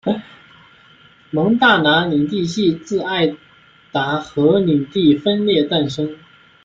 [1.29, 3.35] 蒙大拿领地系自爱
[3.91, 6.17] 达荷领地分裂诞生。